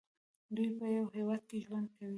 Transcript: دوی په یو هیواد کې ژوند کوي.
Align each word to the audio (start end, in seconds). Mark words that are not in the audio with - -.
دوی 0.55 0.69
په 0.77 0.85
یو 0.97 1.05
هیواد 1.15 1.41
کې 1.49 1.57
ژوند 1.65 1.87
کوي. 1.97 2.09